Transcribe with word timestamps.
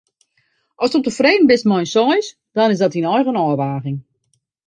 Asto 0.85 0.99
tefreden 1.07 1.45
bist 1.51 1.67
mei 1.69 1.81
in 1.83 1.89
seis, 1.95 2.25
dan 2.57 2.73
is 2.73 2.81
dat 2.81 2.93
dyn 2.95 3.09
eigen 3.13 3.41
ôfwaging. 3.43 3.97